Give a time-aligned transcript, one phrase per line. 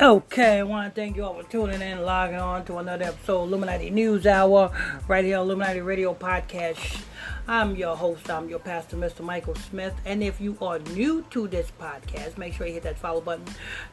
[0.00, 3.06] Okay, I want to thank you all for tuning in and logging on to another
[3.06, 4.70] episode of Illuminati News Hour
[5.08, 7.02] right here Illuminati Radio Podcast.
[7.48, 9.22] I'm your host, I'm your pastor, Mr.
[9.22, 9.92] Michael Smith.
[10.04, 13.44] And if you are new to this podcast, make sure you hit that follow button.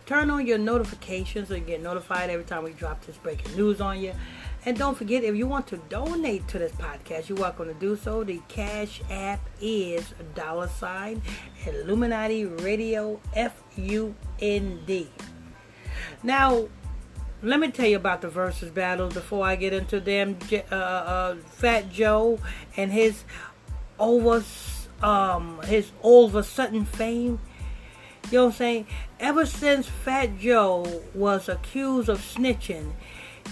[0.06, 3.82] Turn on your notifications so you get notified every time we drop this breaking news
[3.82, 4.14] on you.
[4.66, 7.96] And don't forget, if you want to donate to this podcast, you're welcome to do
[7.96, 8.24] so.
[8.24, 11.24] The Cash App is dollar sign
[11.66, 15.10] Illuminati Radio F U N D.
[16.24, 16.68] Now,
[17.42, 20.38] let me tell you about the versus battles before I get into them.
[20.72, 22.40] Uh, uh, Fat Joe
[22.76, 23.24] and his
[24.00, 24.44] over
[25.02, 27.40] um his a sudden fame.
[28.32, 28.88] You know what I'm saying?
[29.20, 32.94] Ever since Fat Joe was accused of snitching,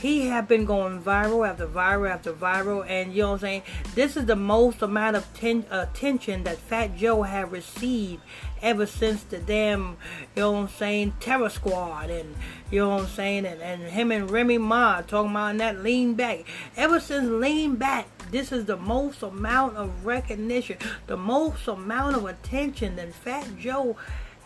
[0.02, 3.62] he have been going viral after viral after viral and you know what I'm saying
[3.96, 8.22] this is the most amount of ten- attention that Fat Joe have received
[8.64, 9.98] ever since the damn
[10.36, 12.36] you know what I'm saying terror squad and
[12.72, 16.16] you know what I'm saying and, and him and Remy Ma talking about that lean
[16.16, 16.46] back.
[16.76, 22.26] Ever since lean back this is the most amount of recognition the most amount of
[22.26, 23.98] attention that Fat Joe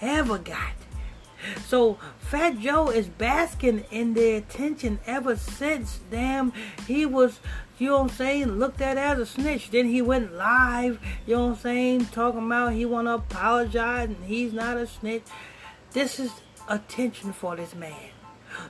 [0.01, 0.73] ever got
[1.67, 6.51] so Fat Joe is basking in the attention ever since damn
[6.87, 7.39] he was
[7.77, 9.69] you know what I'm saying, looked at as a snitch.
[9.69, 14.25] Then he went live, you know what I'm saying, talking about he wanna apologize and
[14.25, 15.23] he's not a snitch.
[15.93, 16.31] This is
[16.67, 18.09] attention for this man.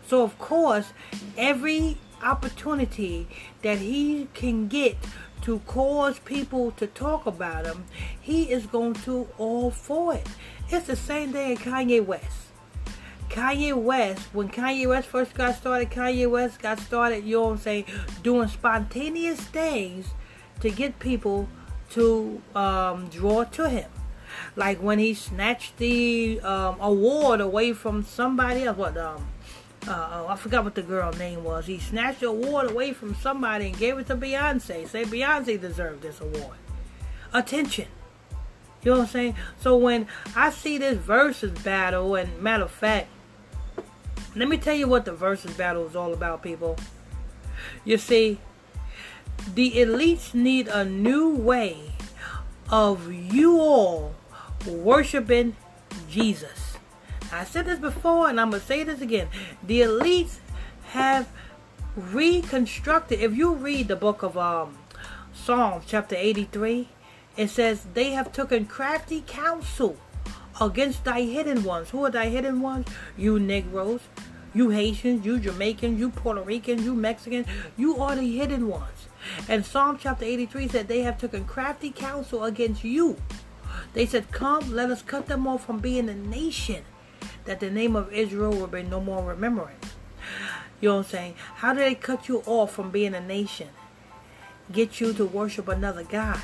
[0.05, 0.91] So of course,
[1.38, 3.27] every opportunity
[3.61, 4.97] that he can get
[5.41, 7.85] to cause people to talk about him,
[8.19, 10.27] he is going to all for it.
[10.69, 12.47] It's the same thing in Kanye West.
[13.30, 17.52] Kanye West, when Kanye West first got started, Kanye West got started, you know what
[17.52, 17.86] I'm saying,
[18.23, 20.08] doing spontaneous things
[20.61, 21.47] to get people
[21.92, 23.89] to um, draw to him.
[24.56, 28.78] Like when he snatched the um, award away from somebody else.
[28.78, 29.28] What, um,
[29.88, 31.66] uh, oh, I forgot what the girl name was.
[31.68, 34.88] He snatched the award away from somebody and gave it to Beyonce.
[34.88, 36.57] Say Beyonce deserved this award.
[37.34, 37.88] Attention.
[38.84, 39.35] You know what I'm saying?
[39.59, 43.07] So when I see this versus battle, and matter of fact,
[44.40, 46.75] let me tell you what the versus battle is all about, people.
[47.86, 48.40] You see,
[49.53, 51.94] the elites need a new way
[52.70, 54.16] of you all
[54.68, 55.56] worshiping
[56.09, 56.78] Jesus.
[57.31, 59.28] I said this before and I'm going to say this again.
[59.64, 60.38] The elites
[60.90, 61.28] have
[61.96, 63.19] reconstructed.
[63.19, 64.78] If you read the book of um,
[65.34, 66.90] Psalms, chapter 83,
[67.36, 69.98] it says, They have taken crafty counsel
[70.59, 71.90] against thy hidden ones.
[71.90, 72.88] Who are thy hidden ones?
[73.18, 74.02] You Negroes,
[74.57, 77.45] you Haitians, you Jamaicans, you Puerto Ricans, you Mexicans,
[77.78, 79.07] you are the hidden ones.
[79.47, 83.18] And Psalm chapter 83 said they have taken crafty counsel against you.
[83.94, 86.84] They said, Come, let us cut them off from being a nation,
[87.45, 89.94] that the name of Israel will be no more remembrance.
[90.81, 91.35] You know what I'm saying?
[91.56, 93.69] How do they cut you off from being a nation?
[94.72, 96.41] Get you to worship another God.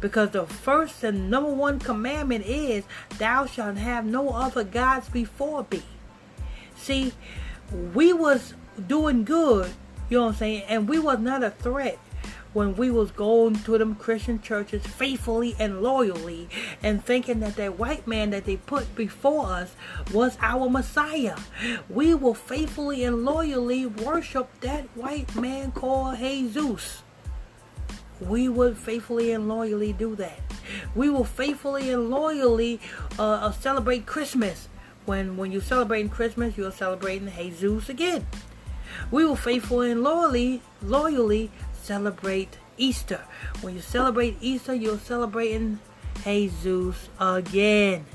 [0.00, 2.84] Because the first and number one commandment is,
[3.18, 5.82] Thou shalt have no other gods before me.
[6.76, 7.12] See,
[7.94, 8.54] we was
[8.86, 9.72] doing good,
[10.08, 11.98] you know what I'm saying, and we was not a threat
[12.52, 16.48] when we was going to them Christian churches faithfully and loyally
[16.82, 19.74] and thinking that that white man that they put before us
[20.12, 21.36] was our Messiah.
[21.88, 27.02] We will faithfully and loyally worship that white man called Jesus.
[28.20, 30.40] We would faithfully and loyally do that.
[30.94, 32.80] We will faithfully and loyally
[33.18, 34.68] uh, uh celebrate Christmas
[35.06, 38.26] when when you're celebrating Christmas, you're celebrating Jesus again.
[39.10, 41.50] We will faithfully and loyally loyally
[41.82, 43.24] celebrate Easter.
[43.60, 45.80] When you celebrate Easter, you're celebrating
[46.24, 48.06] Jesus again.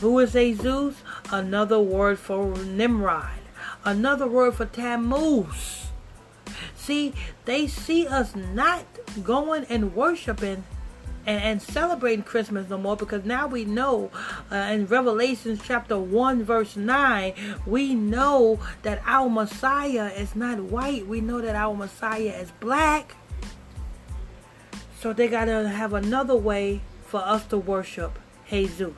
[0.00, 0.96] Who is Jesus?
[1.30, 3.40] Another word for Nimrod.
[3.84, 5.86] Another word for Tammuz.
[6.74, 7.14] See,
[7.44, 8.84] they see us not
[9.22, 10.64] going and worshiping
[11.26, 14.10] and, and celebrating Christmas no more because now we know
[14.50, 17.34] uh, in Revelations chapter 1 verse 9
[17.66, 21.06] we know that our Messiah is not white.
[21.06, 23.14] We know that our Messiah is black.
[24.98, 28.18] So they got to have another way for us to worship
[28.48, 28.94] Jesus.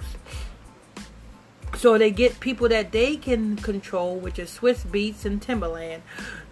[1.76, 6.02] So they get people that they can control which is Swizz Beatz and Timbaland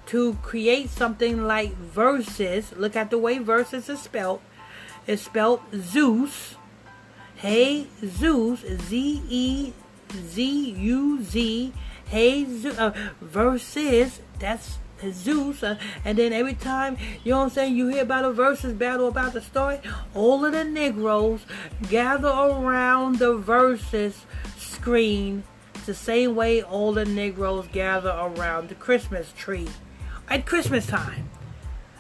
[0.06, 2.77] to create something like Verzuz.
[2.77, 4.41] look at the way Verzuz is spelled
[5.06, 6.56] is spelled Zeus.
[7.37, 9.73] Hey Zeus, Z E
[10.12, 11.73] Z U Z.
[12.06, 14.79] Hey Zeus, uh, versus that's
[15.12, 18.32] Zeus, uh, and then every time you know what I'm saying, you hear about a
[18.32, 19.81] versus battle about the story.
[20.14, 21.41] All of the Negroes
[21.88, 24.26] gather around the versus
[24.58, 25.44] screen
[25.87, 29.69] the same way all the Negroes gather around the Christmas tree
[30.29, 31.29] at Christmas time.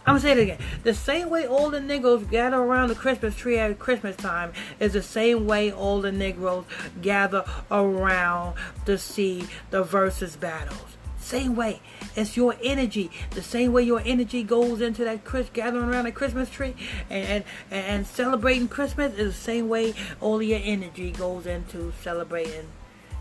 [0.06, 0.58] I'm gonna say it again.
[0.82, 4.94] The same way all the Negroes gather around the Christmas tree at Christmas time is
[4.94, 6.64] the same way all the Negroes
[7.02, 8.56] gather around
[8.86, 10.96] to see the versus battles.
[11.18, 11.80] Same way.
[12.16, 13.10] It's your energy.
[13.32, 16.74] The same way your energy goes into that Chris gathering around the Christmas tree
[17.10, 22.66] and, and, and celebrating Christmas is the same way all your energy goes into celebrating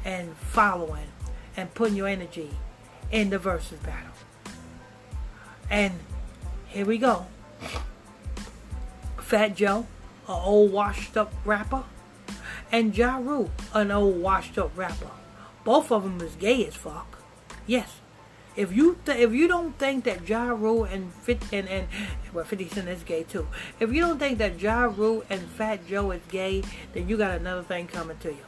[0.05, 1.07] and following
[1.57, 2.49] and putting your energy
[3.11, 4.13] in the versus battle.
[5.69, 5.93] And
[6.69, 7.25] here we go.
[9.17, 9.85] Fat Joe,
[10.27, 11.83] an old washed up rapper,
[12.71, 15.11] and Ja Rule, an old washed up rapper.
[15.63, 17.19] Both of them is gay as fuck.
[17.67, 17.99] Yes.
[18.55, 21.87] If you th- if you don't think that Ja Rule and Fit and and
[22.33, 23.47] well 50 Cent is gay too.
[23.79, 26.63] If you don't think that Ja Rule and Fat Joe is gay,
[26.93, 28.45] then you got another thing coming to you.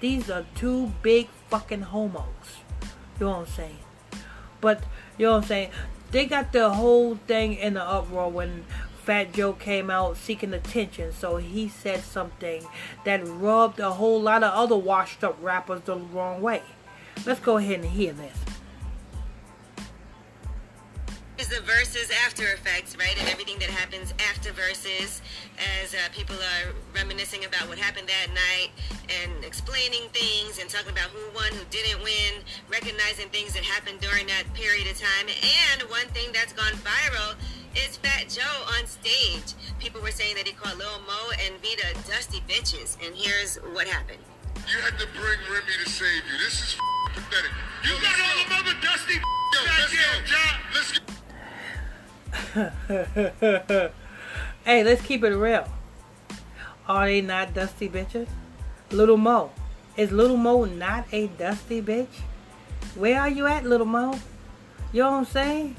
[0.00, 2.60] These are two big fucking homos.
[3.18, 3.78] You know what I'm saying?
[4.60, 4.82] But
[5.16, 5.70] you know what I'm saying?
[6.10, 8.64] They got the whole thing in the uproar when
[9.04, 12.66] Fat Joe came out seeking attention, so he said something
[13.04, 16.62] that rubbed a whole lot of other washed up rappers the wrong way.
[17.24, 18.55] Let's go ahead and hear this
[21.46, 23.14] is the Verzuz after effects, right?
[23.18, 25.20] And everything that happens after Verzuz
[25.82, 28.70] as uh, people are reminiscing about what happened that night
[29.22, 34.00] and explaining things and talking about who won, who didn't win, recognizing things that happened
[34.00, 35.26] during that period of time.
[35.70, 37.34] And one thing that's gone viral
[37.74, 39.54] is Fat Joe on stage.
[39.78, 42.96] People were saying that he called Lil Mo and Vita dusty bitches.
[43.04, 44.22] And here's what happened.
[44.66, 46.38] You had to bring Remy to save you.
[46.42, 46.76] This is
[47.14, 47.52] pathetic.
[47.84, 48.50] You Yo, got let's all go.
[48.50, 50.10] the other dusty Yo, back let's go.
[50.26, 50.54] John.
[50.74, 51.25] Let's go.
[54.64, 55.68] hey, let's keep it real.
[56.88, 58.28] Are they not dusty bitches?
[58.90, 59.50] Little Mo.
[59.96, 62.20] Is Little Mo not a dusty bitch?
[62.94, 64.18] Where are you at, Little Mo?
[64.92, 65.76] You know what I'm saying?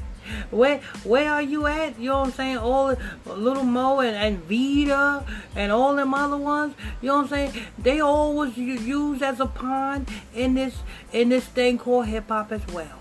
[0.51, 1.98] Where where are you at?
[2.00, 2.57] You know what I'm saying?
[2.57, 2.95] All
[3.25, 5.24] Little Mo and, and Vita
[5.56, 6.75] and all them other ones.
[7.01, 7.54] You know what I'm saying?
[7.77, 10.06] They always used as a pawn
[10.36, 10.75] in this
[11.13, 12.96] in this thing called hip hop as well.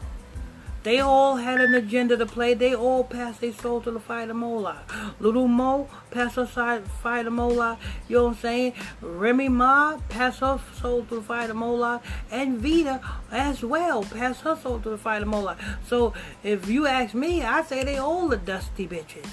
[0.86, 2.54] They all had an agenda to play.
[2.54, 4.82] They all passed their soul to the fire of Mola.
[5.18, 7.76] Little Mo passed her side fire to Mola.
[8.06, 8.72] You know what I'm saying?
[9.00, 12.00] Remy Ma passed her soul to the fire of Mola.
[12.30, 13.00] And Vita
[13.32, 15.56] as well passed her soul to the fire of Mola.
[15.88, 19.26] So if you ask me, I say they all the dusty bitches.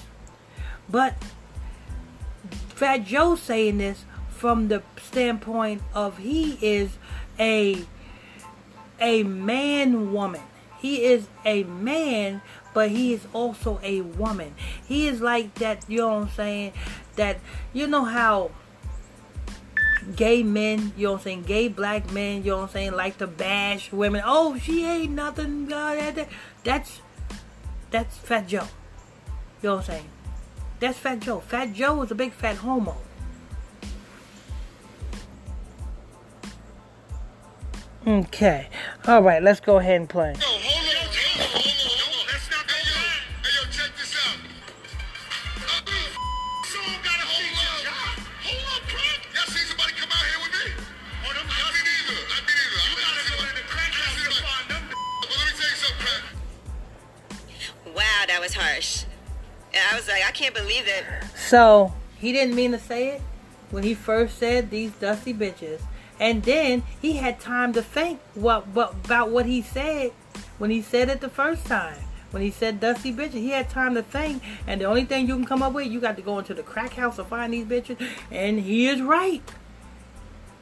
[0.90, 1.14] But
[2.70, 6.98] Fat Joe saying this from the standpoint of he is
[7.38, 7.86] a
[9.00, 10.42] a man woman.
[10.84, 12.42] He is a man,
[12.74, 14.54] but he is also a woman.
[14.86, 16.74] He is like that, you know what I'm saying?
[17.16, 17.40] That
[17.72, 18.52] you know how
[20.18, 22.92] gay men, you know what I'm saying, gay black men, you know what I'm saying,
[22.92, 24.24] like to bash women.
[24.26, 25.68] Oh, she ain't nothing.
[25.68, 26.28] God, that, that.
[26.66, 27.00] That's
[27.90, 28.68] that's Fat Joe.
[29.62, 30.10] You know what I'm saying?
[30.82, 31.40] That's Fat Joe.
[31.40, 32.98] Fat Joe is a big fat homo.
[38.06, 38.68] Okay.
[39.08, 40.36] All right, let's go ahead and play.
[61.36, 63.22] So he didn't mean to say it
[63.72, 65.82] when he first said these dusty bitches,
[66.20, 70.12] and then he had time to think what, what about what he said
[70.58, 71.98] when he said it the first time.
[72.32, 75.36] When he said dusty bitches, he had time to think, and the only thing you
[75.36, 77.66] can come up with, you got to go into the crack house to find these
[77.66, 79.44] bitches, and he is right.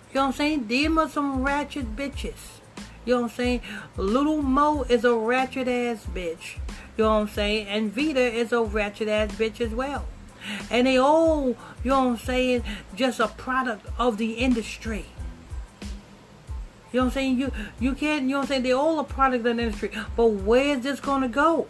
[0.10, 0.68] You know what I'm saying?
[0.68, 2.61] Them are some ratchet bitches.
[3.06, 3.62] You know what I'm saying?
[3.98, 6.58] Little Mo is a ratchet ass bitch.
[6.98, 7.68] You know what I'm saying?
[7.68, 10.06] And Vita is a ratchet ass bitch as well.
[10.70, 11.56] And they all, you
[11.86, 12.64] know what I'm saying,
[12.96, 15.06] just a product of the industry.
[16.92, 17.40] You know what I'm saying?
[17.40, 18.64] You you can't, you know what I'm saying?
[18.64, 19.92] They're all a product of the industry.
[20.18, 21.68] But where's this gonna go?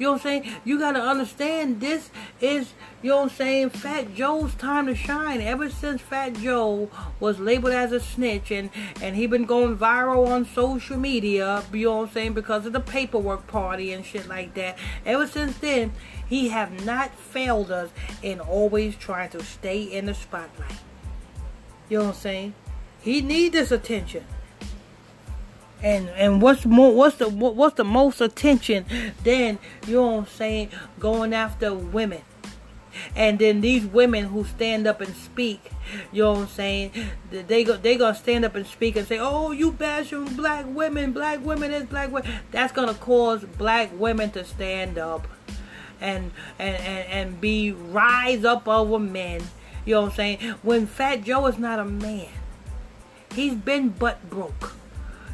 [0.00, 0.54] You know what I'm saying?
[0.64, 2.08] You gotta understand this
[2.40, 5.42] is, you know what I'm saying, Fat Joe's time to shine.
[5.42, 6.88] Ever since Fat Joe
[7.20, 8.70] was labeled as a snitch and,
[9.02, 12.72] and he been going viral on social media, you know what I'm saying, because of
[12.72, 14.78] the paperwork party and shit like that.
[15.04, 15.92] Ever since then,
[16.26, 17.90] he have not failed us
[18.22, 20.78] in always trying to stay in the spotlight.
[21.90, 22.54] You know what I'm saying?
[23.02, 24.24] He need this attention.
[25.82, 28.84] And and what's more what's the what- what's the most attention
[29.24, 32.22] than you know what I'm saying going after women.
[33.16, 35.70] and then these women who stand up and speak,
[36.12, 36.92] you know what I'm saying?
[37.30, 41.12] They go, they gonna stand up and speak and say, "Oh, you bashing black women,
[41.12, 45.26] black women is black women." That's gonna cause black women to stand up
[46.00, 49.42] and and and, and be rise up over men.
[49.86, 50.38] You know what I'm saying?
[50.62, 52.28] When Fat Joe is not a man,
[53.34, 54.74] he's been butt broke.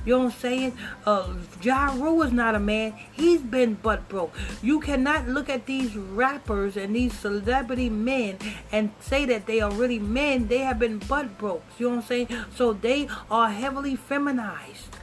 [0.06, 0.78] You know what I'm saying?
[1.04, 2.94] Uh, ja Rule is not a man.
[3.12, 4.32] He's been butt broke.
[4.62, 8.38] You cannot look at these rappers and these celebrity men
[8.70, 10.46] and say that they are really men.
[10.46, 11.64] They have been butt broke.
[11.76, 12.28] You know what I'm saying?
[12.54, 14.96] So they are heavily feminized.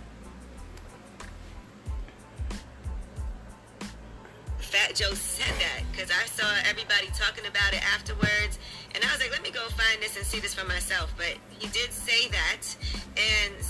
[4.74, 8.57] Fat Joe said that because I saw everybody talking about it afterwards,
[8.95, 11.13] and I was like, let me go find this and see this for myself.
[11.15, 12.75] But he did say that,
[13.15, 13.63] and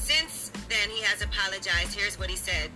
[1.13, 1.93] has apologized.
[1.97, 2.71] Here's what he said.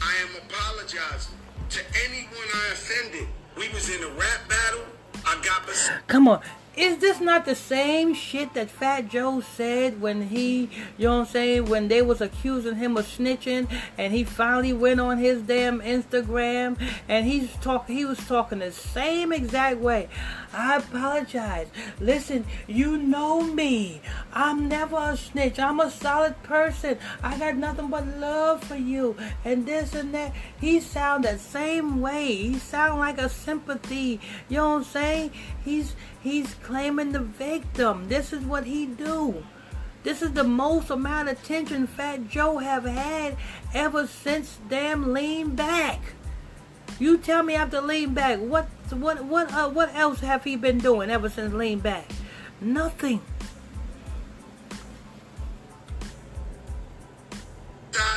[0.00, 1.34] I am apologizing
[1.70, 3.26] to anyone I offended.
[3.58, 4.82] We was in a rap battle.
[5.26, 6.40] I got bes- Come on.
[6.76, 11.20] Is this not the same shit that Fat Joe said when he, you know what
[11.20, 15.42] I'm saying, when they was accusing him of snitching and he finally went on his
[15.42, 20.08] damn Instagram and he's talk he was talking the same exact way.
[20.52, 21.68] I apologize.
[22.00, 24.00] Listen, you know me.
[24.32, 25.58] I'm never a snitch.
[25.58, 26.98] I'm a solid person.
[27.22, 30.32] I got nothing but love for you and this and that.
[30.60, 32.34] He sound the same way.
[32.34, 34.20] He sound like a sympathy.
[34.48, 35.30] You know what I'm saying?
[35.64, 38.08] He's he's claiming the victim.
[38.08, 39.44] This is what he do.
[40.02, 43.36] This is the most amount of attention Fat Joe have had
[43.74, 46.00] ever since damn lean back.
[46.98, 50.78] You tell me after lean back, what what what uh, what else have he been
[50.78, 52.10] doing ever since lean back?
[52.60, 53.20] Nothing.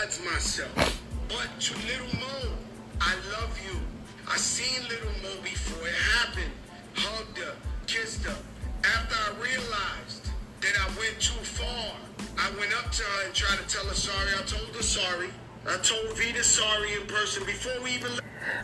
[0.04, 1.02] besides myself.
[1.28, 2.54] But to Little Mo,
[3.02, 3.80] I love you.
[4.28, 6.52] I seen Little Mo before it happened.
[6.96, 7.56] Hugged her,
[7.88, 8.36] kissed her.
[8.84, 10.30] After I realized
[10.62, 11.96] that I went too far,
[12.38, 14.32] I went up to her and tried to tell her sorry.
[14.38, 15.30] I told her sorry.
[15.66, 18.12] I told Vita sorry in person before we even.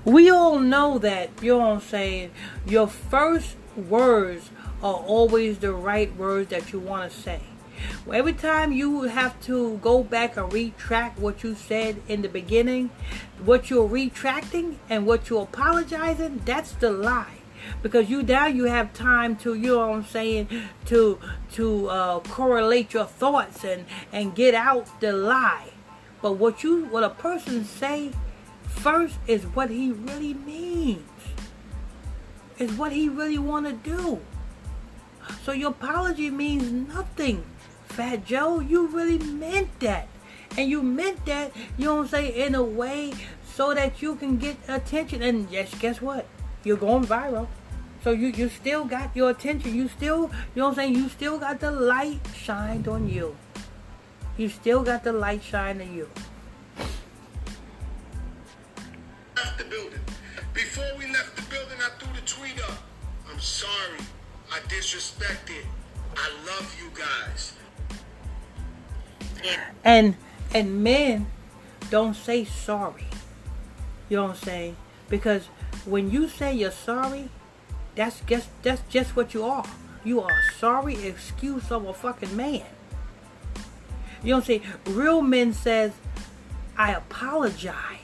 [0.04, 2.32] We all know that, you know what I'm saying,
[2.66, 4.50] your first words
[4.84, 7.42] are always the right words that you want to say.
[8.12, 12.90] Every time you have to go back and retract what you said in the beginning,
[13.46, 17.39] what you're retracting and what you're apologizing, that's the lie.
[17.82, 20.50] Because you now you have time to, you know I'm saying,
[20.86, 21.20] to
[21.54, 25.72] to uh, correlate your thoughts and and get out the lie.
[26.22, 28.12] But what you what a person say
[28.64, 31.08] first is what he really means.
[32.58, 34.20] Is what he really want to do.
[35.44, 37.46] So your apology means nothing.
[37.86, 40.08] Fat Joe, you really meant that.
[40.58, 43.14] And you meant that, you I'm saying, in a way
[43.46, 45.22] so that you can get attention.
[45.22, 46.26] And yes, guess what?
[46.64, 47.48] You're going viral.
[48.04, 49.76] So you, you still got your attention.
[49.76, 53.36] You still, you know what I'm saying, you still got the light shined on you.
[54.38, 56.10] You still got the light shined on you.
[59.36, 60.00] left the building.
[60.54, 62.78] Before we left the building, I threw the tweet up.
[63.32, 64.00] I'm sorry.
[64.52, 65.66] I disrespected.
[66.16, 67.54] I love you guys.
[69.84, 70.16] And
[70.54, 71.28] and men
[71.90, 73.08] don't say sorry.
[74.10, 74.78] You know what I'm saying?
[75.08, 75.48] Because
[75.90, 77.30] when you say you're sorry,
[77.96, 79.66] that's just that's just what you are.
[80.04, 82.64] You are a sorry excuse of a fucking man.
[84.24, 84.62] You what I'm?
[84.86, 85.94] Real men says,
[86.78, 88.00] I apologize.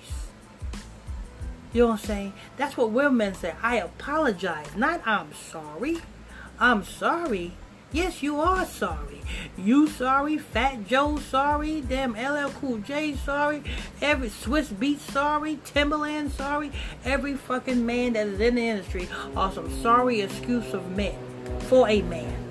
[1.74, 2.34] You know what I'm saying?
[2.56, 3.54] That's what real men say.
[3.62, 4.75] I apologize.
[4.75, 5.98] Not I'm sorry.
[6.60, 7.54] I'm sorry.
[7.96, 9.22] Yes, you are sorry.
[9.58, 10.38] You sorry.
[10.38, 11.80] Fat Joe sorry.
[11.80, 13.64] Damn LL Cool J sorry.
[14.02, 15.60] Every Swiss Beat sorry.
[15.64, 16.74] Timbaland sorry.
[17.06, 21.16] Every fucking man that is in the industry are some sorry excuse of men
[21.70, 22.45] for a man.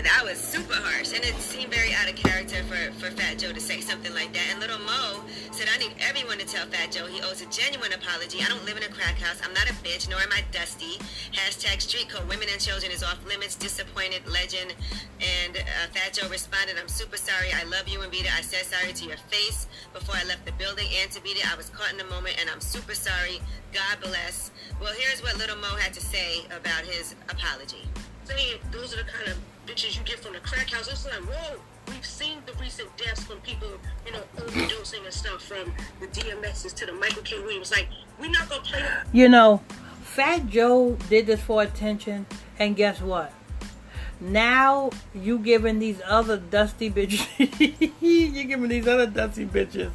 [0.00, 3.36] And that was super harsh, and it seemed very out of character for, for Fat
[3.36, 4.48] Joe to say something like that.
[4.48, 5.20] And Little Mo
[5.52, 8.40] said, I need everyone to tell Fat Joe he owes a genuine apology.
[8.40, 9.36] I don't live in a crack house.
[9.44, 10.96] I'm not a bitch, nor am I dusty.
[11.36, 13.56] Hashtag street code women and children is off limits.
[13.56, 14.72] Disappointed legend.
[15.20, 17.52] And uh, Fat Joe responded, I'm super sorry.
[17.52, 18.08] I love you and.
[18.08, 21.44] I said sorry to your face before I left the building and to Vita.
[21.44, 23.44] I was caught in the moment, and I'm super sorry.
[23.76, 24.50] God bless.
[24.80, 27.84] Well, here's what Little Mo had to say about his apology.
[28.24, 29.36] saying those are the kind of
[29.70, 30.88] bitches you get from the crack house.
[30.88, 33.68] It's like, whoa, we've seen the recent deaths from people,
[34.04, 37.38] you know, overdosing and stuff from the DMXs to the Michael K.
[37.40, 37.70] Williams.
[37.70, 38.82] Like, we're not gonna play.
[39.12, 39.62] You know,
[40.02, 42.26] Fat Joe did this for attention,
[42.58, 43.32] and guess what?
[44.20, 47.26] Now you giving these other dusty bitches,
[48.00, 49.90] you giving these other dusty bitches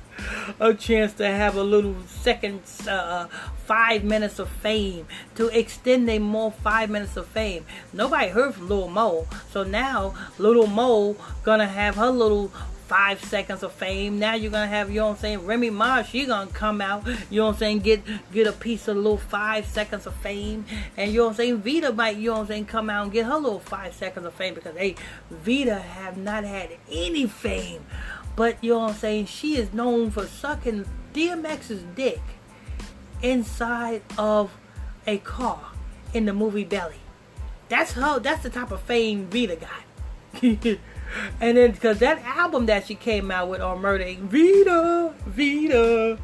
[0.59, 3.27] a chance to have a little second, uh,
[3.65, 7.65] five minutes of fame to extend a more five minutes of fame.
[7.93, 12.51] Nobody heard from Little Mo, so now Little Mo gonna have her little
[12.87, 14.19] five seconds of fame.
[14.19, 17.05] Now you're gonna have, you know what I'm saying, Remy Ma, she gonna come out,
[17.29, 20.65] you know what I'm saying, get get a piece of little five seconds of fame.
[20.95, 23.03] And you know what I'm saying, Vita might, you know what I'm saying, come out
[23.03, 24.95] and get her little five seconds of fame because hey,
[25.31, 27.85] Vita have not had any fame.
[28.35, 32.21] But you know what I'm saying, she is known for sucking DMX's dick
[33.21, 34.55] inside of
[35.07, 35.71] a car
[36.13, 36.99] in the movie Belly.
[37.67, 40.77] That's her that's the type of fame Vita got.
[41.39, 46.17] And then, because that album that she came out with on Murder Vita, Vita,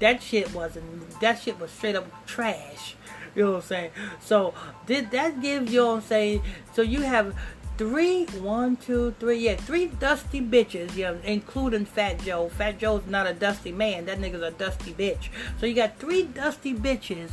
[0.00, 2.96] that shit wasn't, that shit was straight up trash.
[3.34, 3.90] You know what I'm saying?
[4.20, 4.54] So,
[4.86, 6.42] did that gives you know what I'm saying?
[6.72, 7.34] So, you have
[7.76, 12.48] three, one, two, three, yeah, three dusty bitches, yeah, including Fat Joe.
[12.48, 15.28] Fat Joe's not a dusty man, that nigga's a dusty bitch.
[15.60, 17.32] So, you got three dusty bitches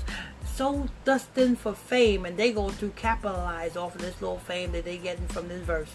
[0.56, 4.86] so dusting for fame, and they go to capitalize off of this little fame that
[4.86, 5.88] they getting from these Verzuz.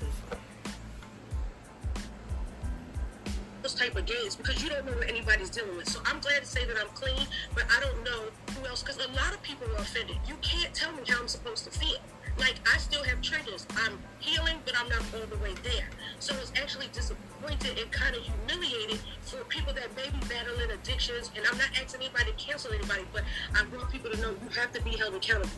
[3.79, 5.89] Type of games because you don't know what anybody's dealing with.
[5.89, 8.99] So I'm glad to say that I'm clean, but I don't know who else because
[8.99, 10.17] a lot of people are offended.
[10.27, 11.99] You can't tell me how I'm supposed to feel.
[12.39, 13.67] Like I still have triggers.
[13.77, 15.87] I'm healing, but I'm not all the way there.
[16.19, 21.31] So it's actually disappointed and kind of humiliated for people that may be battling addictions.
[21.37, 23.23] And I'm not asking anybody to cancel anybody, but
[23.55, 25.51] I want people to know you have to be held accountable.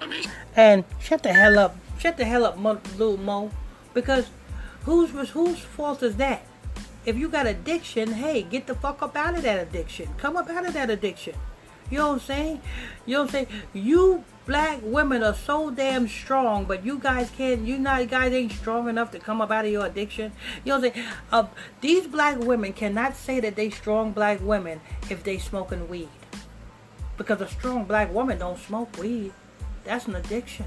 [0.00, 2.56] I mean, And shut the hell up, shut the hell up,
[2.98, 3.50] little Mo,
[3.94, 4.30] because
[4.84, 6.46] whose whose fault is that?
[7.04, 10.08] If you got addiction, hey, get the fuck up out of that addiction.
[10.18, 11.34] Come up out of that addiction.
[11.90, 12.60] You know what I'm saying?
[13.06, 13.46] You know what I'm saying?
[13.72, 17.66] You black women are so damn strong, but you guys can't.
[17.66, 20.32] You not guys ain't strong enough to come up out of your addiction.
[20.64, 21.06] You know what I'm saying?
[21.32, 21.46] Uh,
[21.80, 26.10] these black women cannot say that they strong black women if they smoking weed,
[27.16, 29.32] because a strong black woman don't smoke weed.
[29.84, 30.66] That's an addiction.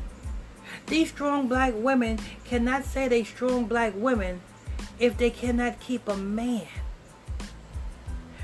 [0.87, 4.41] These strong black women cannot say they strong black women
[5.01, 6.67] if they cannot keep a man.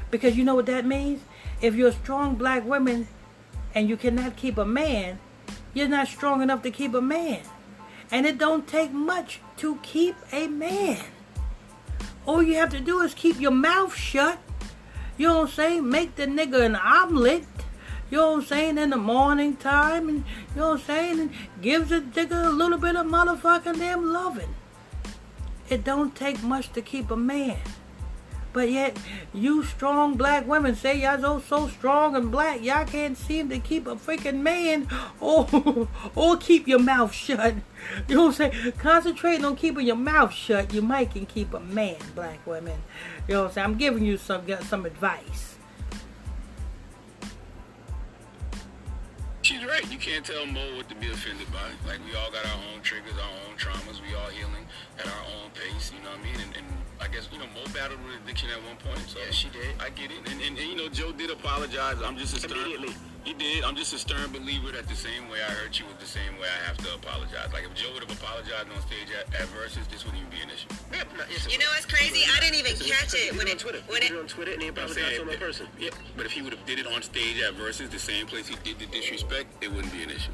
[0.10, 1.22] Because you know what that means?
[1.62, 3.08] If you're a strong black woman
[3.76, 5.20] and you cannot keep a man,
[5.76, 7.42] you're not strong enough to keep a man.
[8.12, 11.04] And it don't take much to keep a man.
[12.26, 14.40] All you have to do is keep your mouth shut.
[15.18, 15.90] You know what I'm saying?
[15.90, 17.46] Make the nigga an omelet.
[18.10, 18.78] You know what I'm saying?
[18.80, 20.10] In the morning time.
[20.10, 20.18] And
[20.56, 21.20] you know what I'm saying?
[21.20, 21.32] And
[21.62, 24.56] gives the nigga a little bit of motherfucking damn loving.
[25.70, 27.60] It don't take much to keep a man.
[28.54, 28.98] But yet,
[29.34, 33.86] you strong black women say y'all so strong and black, y'all can't seem to keep
[33.86, 34.88] a freaking man,
[35.20, 37.56] or or oh, oh, keep your mouth shut.
[38.08, 38.72] You know what I'm saying?
[38.80, 42.82] Concentrating on keeping your mouth shut, you might can keep a man, black women.
[43.28, 43.66] You know what I'm saying?
[43.66, 45.57] I'm giving you some some advice.
[49.78, 49.92] Right.
[49.92, 51.70] You can't tell Mo what to be offended by.
[51.88, 54.02] Like we all got our own triggers, our own traumas.
[54.02, 54.66] We all healing
[55.00, 55.92] at our own pace.
[55.94, 56.42] You know what I mean?
[56.42, 56.66] And, and
[57.00, 59.08] I guess you know Mo battled with addiction at one point.
[59.08, 59.76] So Yeah, she did.
[59.80, 60.20] I get it.
[60.26, 61.98] And, and, and you know Joe did apologize.
[62.04, 62.86] I'm just a stern.
[63.28, 63.46] Immediately.
[63.48, 63.64] He did.
[63.66, 66.38] I'm just a stern believer that the same way I hurt you was the same
[66.40, 67.52] way I have to apologize.
[67.54, 70.42] Like if Joe would have apologized on stage at, at Verzuz, this wouldn't even be
[70.44, 70.68] an issue.
[70.92, 72.24] Yeah, no, You know what's crazy?
[72.26, 73.82] I didn't even it's- catch he it when it Twitter.
[73.88, 75.68] when it on Twitter and he I'm apologized saying, to my person.
[75.80, 78.48] Yeah, but if he would have did it on stage at Verzuz, the same place
[78.48, 80.32] he did the disrespect, it wouldn't be an issue.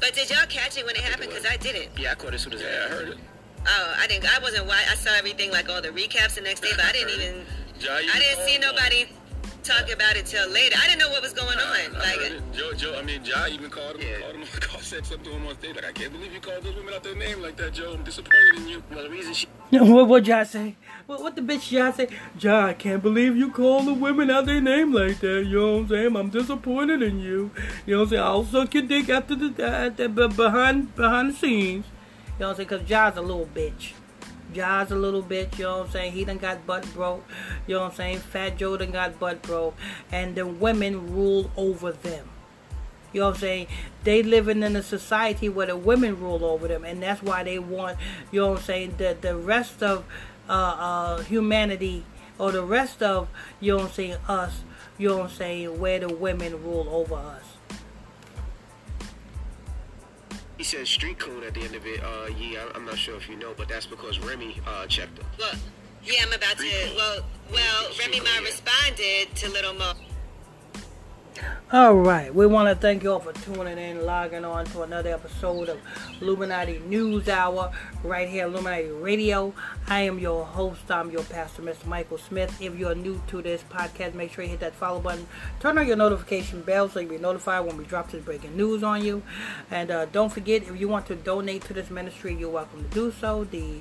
[0.00, 1.28] But did y'all catch it when it happened?
[1.30, 1.92] Because I didn't.
[1.98, 3.18] Yeah, I caught it as soon as Yeah, I heard it.
[3.66, 4.28] Oh, I didn't.
[4.28, 4.66] I wasn't.
[4.66, 7.46] Why I saw everything like all the recaps the next day, but I didn't even.
[7.80, 8.60] Ja, I didn't see him.
[8.60, 9.06] nobody
[9.64, 10.76] talk about it till later.
[10.80, 11.72] I didn't know what was going on.
[11.72, 12.52] I heard Like.
[12.54, 14.20] Joe, Joe, I mean, Ja even called him, Yeah.
[14.20, 15.74] called him, called, said something to him on stage.
[15.76, 17.94] Like, I can't believe you called those women out their name like that, Joe.
[17.94, 18.82] I'm disappointed in you.
[18.92, 20.76] Well, the reason she what what y'all say?
[21.06, 22.08] What, what the bitch y'all say?
[22.38, 25.44] Ja, I can't believe you call the women out their name like that.
[25.46, 26.16] You know what I'm saying?
[26.16, 27.50] I'm disappointed in you.
[27.86, 28.22] You know what I'm saying?
[28.22, 31.86] I'll suck your dick after the, at the behind behind the scenes.
[31.86, 32.68] You know what I'm saying?
[32.68, 33.92] Cause Ja's a little bitch.
[34.54, 36.12] Ja's a little bit, you know what I'm saying?
[36.12, 37.24] He done got butt broke.
[37.66, 38.18] You know what I'm saying?
[38.20, 39.74] Fat Joe done got butt broke.
[40.12, 42.28] And the women rule over them.
[43.12, 43.66] You know what I'm saying?
[44.02, 47.60] They living in a society where the women rule over them, and that's why they
[47.60, 47.96] want,
[48.32, 50.04] you know what I'm saying, the the rest of
[50.48, 52.04] uh, uh, humanity
[52.38, 53.28] or the rest of,
[53.60, 54.64] you know what I'm saying, us,
[54.98, 57.53] you know what I'm saying, where the women rule over us.
[60.64, 62.02] He said street code at the end of it.
[62.02, 65.24] Uh, yeah, I'm not sure if you know, but that's because Remy uh checked her.
[65.38, 65.52] well,
[66.02, 66.92] yeah, I'm about to.
[66.96, 67.20] Well,
[67.52, 69.92] well, Remy Ma responded to Little Mo.
[71.72, 75.12] All right, we want to thank you all for tuning in, logging on to another
[75.12, 75.80] episode of
[76.20, 77.72] Illuminati News Hour
[78.04, 79.52] right here, Illuminati Radio.
[79.88, 80.88] I am your host.
[80.88, 81.86] I'm your pastor, Mr.
[81.86, 82.56] Michael Smith.
[82.62, 85.26] If you're new to this podcast, make sure you hit that follow button.
[85.58, 88.84] Turn on your notification bell so you'll be notified when we drop this breaking news
[88.84, 89.24] on you.
[89.72, 92.90] And uh, don't forget, if you want to donate to this ministry, you're welcome to
[92.90, 93.42] do so.
[93.42, 93.80] The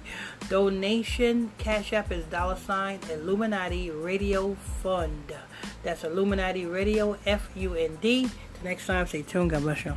[0.49, 5.33] donation cash app is dollar sign Illuminati Radio Fund.
[5.83, 8.23] That's Illuminati Radio F U N D.
[8.23, 9.51] Till next time, stay tuned.
[9.51, 9.95] God bless you.